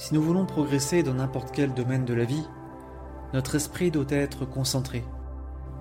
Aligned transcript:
Si 0.00 0.14
nous 0.14 0.22
voulons 0.22 0.46
progresser 0.46 1.02
dans 1.02 1.12
n'importe 1.12 1.50
quel 1.52 1.74
domaine 1.74 2.06
de 2.06 2.14
la 2.14 2.24
vie, 2.24 2.48
notre 3.34 3.56
esprit 3.56 3.90
doit 3.90 4.06
être 4.08 4.46
concentré. 4.46 5.04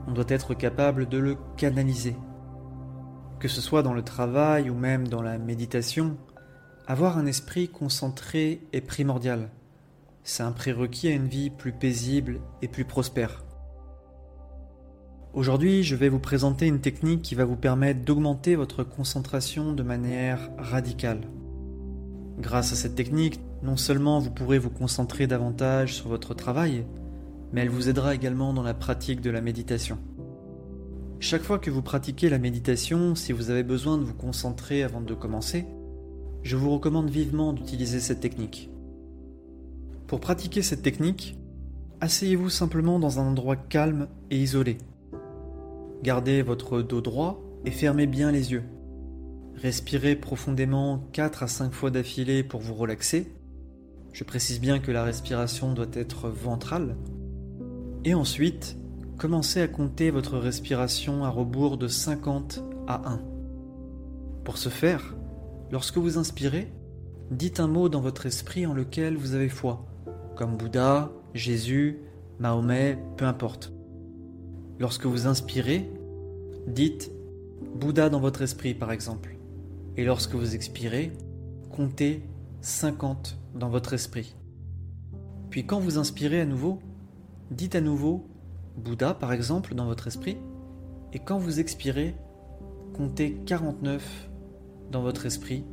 On 0.07 0.11
doit 0.11 0.25
être 0.27 0.53
capable 0.53 1.07
de 1.07 1.17
le 1.17 1.38
canaliser. 1.55 2.17
Que 3.40 3.47
ce 3.47 3.61
soit 3.61 3.82
dans 3.82 3.93
le 3.93 4.01
travail 4.01 4.69
ou 4.69 4.75
même 4.75 5.08
dans 5.08 5.21
la 5.21 5.37
méditation, 5.37 6.17
avoir 6.85 7.17
un 7.17 7.25
esprit 7.27 7.69
concentré 7.69 8.59
est 8.73 8.82
primordial. 8.82 9.52
C'est 10.25 10.43
un 10.43 10.51
prérequis 10.51 11.07
à 11.07 11.11
une 11.11 11.29
vie 11.29 11.49
plus 11.49 11.71
paisible 11.71 12.41
et 12.61 12.67
plus 12.67 12.83
prospère. 12.83 13.45
Aujourd'hui, 15.33 15.83
je 15.83 15.95
vais 15.95 16.09
vous 16.09 16.20
présenter 16.20 16.67
une 16.67 16.81
technique 16.81 17.21
qui 17.21 17.36
va 17.36 17.45
vous 17.45 17.55
permettre 17.55 18.04
d'augmenter 18.04 18.57
votre 18.57 18.83
concentration 18.83 19.71
de 19.71 19.81
manière 19.81 20.49
radicale. 20.57 21.21
Grâce 22.38 22.73
à 22.73 22.75
cette 22.75 22.95
technique, 22.95 23.39
non 23.63 23.77
seulement 23.77 24.19
vous 24.19 24.31
pourrez 24.31 24.59
vous 24.59 24.69
concentrer 24.69 25.27
davantage 25.27 25.95
sur 25.95 26.07
votre 26.07 26.33
travail, 26.33 26.86
mais 27.51 27.61
elle 27.61 27.69
vous 27.69 27.89
aidera 27.89 28.15
également 28.15 28.54
dans 28.54 28.63
la 28.63 28.73
pratique 28.73 29.21
de 29.21 29.29
la 29.29 29.41
méditation. 29.41 29.97
Chaque 31.19 31.43
fois 31.43 31.59
que 31.59 31.69
vous 31.69 31.81
pratiquez 31.81 32.30
la 32.30 32.40
méditation, 32.40 33.16
si 33.16 33.34
vous 33.34 33.50
avez 33.50 33.64
besoin 33.64 33.98
de 33.98 34.03
vous 34.03 34.14
concentrer 34.14 34.84
avant 34.84 35.02
de 35.02 35.14
commencer, 35.14 35.66
je 36.44 36.55
vous 36.55 36.70
recommande 36.70 37.09
vivement 37.09 37.52
d'utiliser 37.52 38.00
cette 38.00 38.22
technique. 38.22 38.70
Pour 40.08 40.22
pratiquer 40.22 40.62
cette 40.62 40.81
technique, 40.81 41.38
asseyez-vous 42.00 42.50
simplement 42.50 43.00
dans 43.00 43.20
un 43.20 43.28
endroit 43.28 43.58
calme 43.58 44.08
et 44.31 44.38
isolé. 44.38 44.78
Gardez 46.02 46.41
votre 46.41 46.81
dos 46.81 47.02
droit 47.02 47.41
et 47.66 47.72
fermez 47.72 48.08
bien 48.08 48.31
les 48.31 48.53
yeux. 48.53 48.64
Respirez 49.55 50.16
profondément 50.16 51.03
4 51.12 51.44
à 51.44 51.48
5 51.48 51.73
fois 51.73 51.91
d'affilée 51.91 52.44
pour 52.44 52.62
vous 52.62 52.73
relaxer. 52.73 53.34
Je 54.20 54.26
précise 54.26 54.59
bien 54.59 54.80
que 54.80 54.91
la 54.91 55.05
respiration 55.05 55.72
doit 55.72 55.88
être 55.94 56.28
ventrale. 56.28 56.98
Et 58.03 58.14
ensuite, 58.14 58.75
commencez 59.17 59.62
à 59.62 59.70
compter 59.70 60.12
votre 60.12 60.38
respiration 60.38 61.23
à 61.23 61.30
rebours 61.30 61.78
de 61.78 61.88
50 61.88 62.62
à 62.86 63.14
1. 63.14 63.22
Pour 64.44 64.58
ce 64.58 64.67
faire, 64.67 65.16
lorsque 65.72 65.97
vous 65.97 66.17
inspirez, 66.17 66.70
dites 67.31 67.62
un 67.62 67.70
mot 67.70 67.88
dans 67.88 68.02
votre 68.02 68.25
esprit 68.25 68.66
en 68.66 68.73
lequel 68.73 69.16
vous 69.16 69.36
avez 69.36 69.47
foi, 69.47 69.86
comme 70.36 70.58
Bouddha, 70.58 71.14
Jésus, 71.34 72.00
Mahomet, 72.40 73.00
peu 73.16 73.23
importe. 73.23 73.72
Lorsque 74.80 75.06
vous 75.06 75.28
inspirez, 75.28 75.90
dites 76.67 77.09
Bouddha 77.73 78.09
dans 78.09 78.20
votre 78.20 78.42
esprit 78.42 78.73
par 78.73 78.92
exemple. 78.92 79.38
Et 79.95 80.03
lorsque 80.03 80.36
vous 80.36 80.56
expirez, 80.56 81.14
comptez 81.70 82.22
50 82.62 83.38
dans 83.56 83.70
votre 83.70 83.94
esprit. 83.94 84.36
Puis 85.50 85.66
quand 85.66 85.80
vous 85.80 85.98
inspirez 85.98 86.42
à 86.42 86.46
nouveau, 86.46 86.80
dites 87.52 87.76
à 87.76 87.82
nouveau 87.82 88.28
Bouddha 88.78 89.14
par 89.14 89.34
exemple 89.34 89.76
dans 89.76 89.86
votre 89.86 90.08
esprit. 90.08 90.38
Et 91.14 91.20
quand 91.20 91.38
vous 91.38 91.60
expirez, 91.60 92.16
comptez 92.94 93.36
49 93.46 94.30
dans 94.92 95.02
votre 95.02 95.26
esprit 95.26 95.66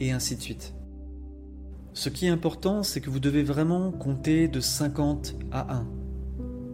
et 0.00 0.12
ainsi 0.12 0.36
de 0.36 0.40
suite. 0.40 0.74
Ce 1.92 2.08
qui 2.08 2.26
est 2.26 2.30
important, 2.30 2.82
c'est 2.82 3.00
que 3.00 3.10
vous 3.10 3.20
devez 3.20 3.42
vraiment 3.42 3.90
compter 3.90 4.48
de 4.48 4.60
50 4.60 5.34
à 5.50 5.74
1. 5.78 5.86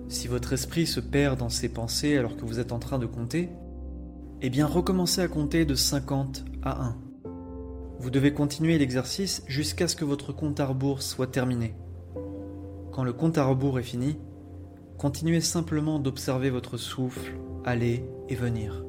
Si 0.09 0.29
votre 0.29 0.53
esprit 0.53 0.87
se 0.87 1.01
perd 1.01 1.39
dans 1.39 1.49
ses 1.49 1.69
pensées 1.69 2.19
alors 2.19 2.37
que 2.37 2.45
vous 2.45 2.61
êtes 2.61 2.73
en 2.73 2.79
train 2.79 2.99
de 2.99 3.07
compter, 3.07 3.49
eh 4.43 4.51
bien 4.51 4.67
recommencez 4.67 5.23
à 5.23 5.29
compter 5.29 5.65
de 5.65 5.75
50 5.75 6.45
à 6.63 6.85
1. 6.85 7.04
Vous 7.99 8.11
devez 8.11 8.33
continuer 8.33 8.79
l'exercice 8.79 9.43
jusqu'à 9.47 9.89
ce 9.89 9.97
que 9.97 10.05
votre 10.05 10.33
compte 10.33 10.61
à 10.61 10.67
rebours 10.67 11.03
soit 11.03 11.27
terminé. 11.29 11.75
Quand 12.93 13.05
le 13.05 13.13
compte 13.13 13.39
à 13.39 13.45
rebours 13.45 13.79
est 13.79 13.85
fini, 13.85 14.19
continuez 14.99 15.41
simplement 15.41 15.99
d'observer 15.99 16.51
votre 16.51 16.77
souffle 16.77 17.33
aller 17.65 18.05
et 18.29 18.35
venir. 18.35 18.85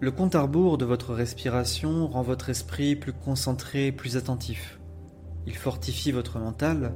Le 0.00 0.10
compte 0.10 0.34
à 0.34 0.42
rebours 0.42 0.78
de 0.78 0.84
votre 0.84 1.14
respiration 1.14 2.08
rend 2.08 2.22
votre 2.22 2.50
esprit 2.50 2.96
plus 2.96 3.12
concentré 3.12 3.86
et 3.86 3.92
plus 3.92 4.16
attentif. 4.16 4.80
Il 5.46 5.56
fortifie 5.56 6.12
votre 6.12 6.38
mental 6.38 6.94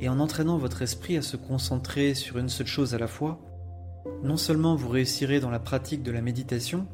et 0.00 0.08
en 0.08 0.20
entraînant 0.20 0.58
votre 0.58 0.82
esprit 0.82 1.16
à 1.16 1.22
se 1.22 1.36
concentrer 1.36 2.14
sur 2.14 2.38
une 2.38 2.48
seule 2.48 2.66
chose 2.66 2.94
à 2.94 2.98
la 2.98 3.06
fois, 3.06 3.40
non 4.22 4.36
seulement 4.36 4.74
vous 4.74 4.88
réussirez 4.88 5.40
dans 5.40 5.50
la 5.50 5.58
pratique 5.58 6.02
de 6.02 6.10
la 6.10 6.20
méditation, 6.20 6.86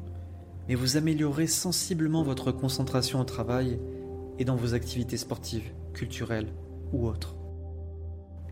mais 0.67 0.75
vous 0.75 0.97
améliorerez 0.97 1.47
sensiblement 1.47 2.23
votre 2.23 2.51
concentration 2.51 3.19
au 3.19 3.25
travail 3.25 3.79
et 4.39 4.45
dans 4.45 4.55
vos 4.55 4.73
activités 4.73 5.17
sportives, 5.17 5.71
culturelles 5.93 6.53
ou 6.91 7.07
autres. 7.07 7.35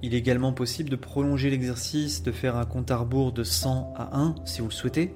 Il 0.03 0.15
est 0.15 0.17
également 0.17 0.51
possible 0.51 0.89
de 0.89 0.95
prolonger 0.95 1.49
l'exercice, 1.49 2.23
de 2.23 2.31
faire 2.31 2.55
un 2.55 2.65
compte 2.65 2.89
à 2.89 2.97
rebours 2.97 3.31
de 3.31 3.43
100 3.43 3.93
à 3.95 4.17
1 4.17 4.35
si 4.45 4.61
vous 4.61 4.67
le 4.67 4.73
souhaitez. 4.73 5.13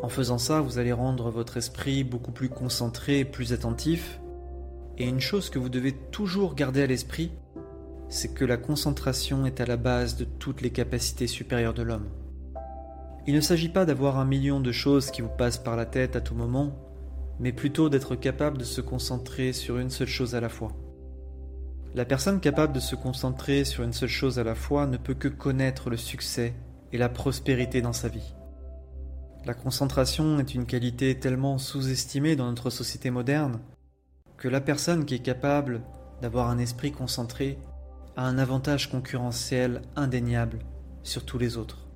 En 0.00 0.08
faisant 0.08 0.38
ça, 0.38 0.60
vous 0.60 0.78
allez 0.78 0.92
rendre 0.92 1.30
votre 1.30 1.56
esprit 1.56 2.04
beaucoup 2.04 2.30
plus 2.30 2.48
concentré 2.48 3.18
et 3.18 3.24
plus 3.24 3.52
attentif. 3.52 4.20
Et 4.96 5.06
une 5.06 5.20
chose 5.20 5.50
que 5.50 5.58
vous 5.58 5.68
devez 5.68 5.92
toujours 5.92 6.54
garder 6.54 6.82
à 6.82 6.86
l'esprit, 6.86 7.32
c'est 8.08 8.32
que 8.32 8.44
la 8.44 8.56
concentration 8.56 9.44
est 9.44 9.60
à 9.60 9.66
la 9.66 9.76
base 9.76 10.16
de 10.16 10.24
toutes 10.24 10.62
les 10.62 10.70
capacités 10.70 11.26
supérieures 11.26 11.74
de 11.74 11.82
l'homme. 11.82 12.08
Il 13.26 13.34
ne 13.34 13.40
s'agit 13.40 13.68
pas 13.68 13.84
d'avoir 13.84 14.18
un 14.18 14.24
million 14.24 14.60
de 14.60 14.72
choses 14.72 15.10
qui 15.10 15.20
vous 15.20 15.28
passent 15.28 15.58
par 15.58 15.76
la 15.76 15.86
tête 15.86 16.16
à 16.16 16.20
tout 16.20 16.34
moment, 16.34 16.72
mais 17.38 17.52
plutôt 17.52 17.88
d'être 17.88 18.16
capable 18.16 18.58
de 18.58 18.64
se 18.64 18.80
concentrer 18.80 19.52
sur 19.52 19.78
une 19.78 19.90
seule 19.90 20.08
chose 20.08 20.34
à 20.34 20.40
la 20.40 20.48
fois. 20.48 20.72
La 21.94 22.04
personne 22.04 22.40
capable 22.40 22.72
de 22.72 22.80
se 22.80 22.94
concentrer 22.94 23.64
sur 23.64 23.82
une 23.82 23.92
seule 23.92 24.08
chose 24.08 24.38
à 24.38 24.44
la 24.44 24.54
fois 24.54 24.86
ne 24.86 24.96
peut 24.96 25.14
que 25.14 25.28
connaître 25.28 25.90
le 25.90 25.96
succès 25.96 26.54
et 26.92 26.98
la 26.98 27.08
prospérité 27.08 27.82
dans 27.82 27.92
sa 27.92 28.08
vie. 28.08 28.34
La 29.44 29.54
concentration 29.54 30.38
est 30.38 30.54
une 30.54 30.66
qualité 30.66 31.18
tellement 31.18 31.58
sous-estimée 31.58 32.36
dans 32.36 32.46
notre 32.46 32.70
société 32.70 33.10
moderne 33.10 33.60
que 34.36 34.48
la 34.48 34.60
personne 34.60 35.04
qui 35.04 35.16
est 35.16 35.22
capable 35.22 35.82
d'avoir 36.22 36.48
un 36.48 36.58
esprit 36.58 36.92
concentré 36.92 37.58
a 38.16 38.24
un 38.26 38.38
avantage 38.38 38.90
concurrentiel 38.90 39.82
indéniable 39.96 40.60
sur 41.02 41.24
tous 41.24 41.38
les 41.38 41.56
autres. 41.56 41.89